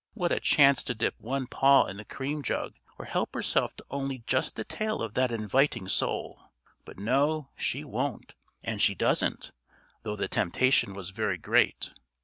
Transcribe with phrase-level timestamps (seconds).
[0.15, 3.85] What a chance to dip one paw in the cream jug, or help herself to
[3.91, 6.45] only just the tail of that inviting sole!
[6.85, 8.33] But no, she won't;
[8.63, 9.51] and she doesn't,
[10.01, 11.93] though the temptation was very great.